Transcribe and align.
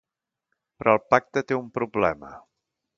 Però 0.79 0.95
el 0.97 1.03
pacte 1.15 1.45
té 1.47 1.59
un 1.61 1.71
problema 1.79 2.37